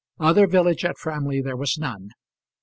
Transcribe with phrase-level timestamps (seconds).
[0.19, 2.09] Other village at Framley there was none.